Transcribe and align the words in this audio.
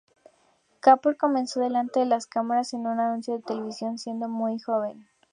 Kapoor 0.79 1.15
comenzó 1.15 1.59
delante 1.59 1.99
de 1.99 2.07
las 2.07 2.25
cámaras 2.25 2.73
en 2.73 2.87
un 2.87 2.99
anuncio 2.99 3.35
de 3.35 3.43
televisión 3.43 3.99
siendo 3.99 4.27
muy 4.27 4.57
joven. 4.59 5.07